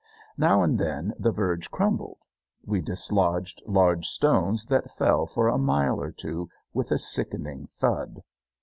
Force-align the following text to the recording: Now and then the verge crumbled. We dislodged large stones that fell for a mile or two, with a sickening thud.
Now 0.39 0.63
and 0.63 0.79
then 0.79 1.13
the 1.19 1.31
verge 1.31 1.69
crumbled. 1.69 2.17
We 2.65 2.81
dislodged 2.81 3.61
large 3.67 4.07
stones 4.07 4.65
that 4.65 4.89
fell 4.89 5.27
for 5.27 5.47
a 5.47 5.59
mile 5.59 6.01
or 6.01 6.11
two, 6.11 6.49
with 6.73 6.89
a 6.89 6.97
sickening 6.97 7.67
thud. 7.67 8.23